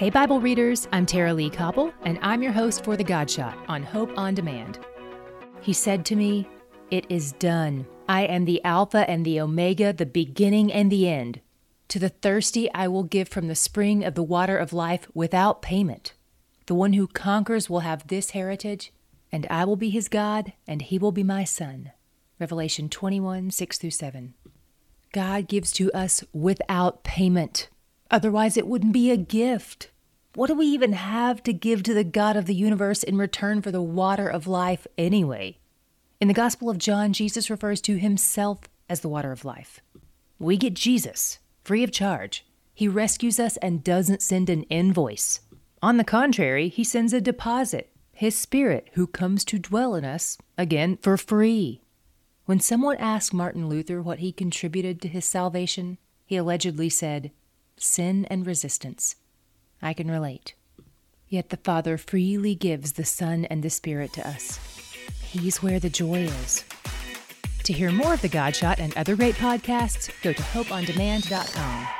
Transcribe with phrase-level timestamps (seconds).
[0.00, 3.82] Hey, Bible readers, I'm Tara-Leigh Cobble, and I'm your host for The God Shot on
[3.82, 4.78] Hope on Demand.
[5.60, 6.48] He said to me,
[6.90, 7.86] It is done.
[8.08, 11.42] I am the Alpha and the Omega, the beginning and the end.
[11.88, 15.60] To the thirsty, I will give from the spring of the water of life without
[15.60, 16.14] payment.
[16.64, 18.94] The one who conquers will have this heritage,
[19.30, 21.92] and I will be his God, and he will be my son.
[22.38, 24.32] Revelation 21 6 through 7.
[25.12, 27.68] God gives to us without payment.
[28.10, 29.90] Otherwise, it wouldn't be a gift.
[30.34, 33.62] What do we even have to give to the God of the universe in return
[33.62, 35.58] for the water of life anyway?
[36.20, 39.80] In the Gospel of John, Jesus refers to himself as the water of life.
[40.38, 42.44] We get Jesus free of charge.
[42.74, 45.40] He rescues us and doesn't send an invoice.
[45.82, 50.36] On the contrary, he sends a deposit, his spirit, who comes to dwell in us,
[50.58, 51.80] again, for free.
[52.44, 57.30] When someone asked Martin Luther what he contributed to his salvation, he allegedly said,
[57.82, 59.16] sin and resistance.
[59.82, 60.54] I can relate.
[61.28, 64.58] Yet the Father freely gives the Son and the Spirit to us.
[65.22, 66.64] He's where the joy is.
[67.64, 71.99] To hear more of The Godshot and other great podcasts, go to hopeondemand.com.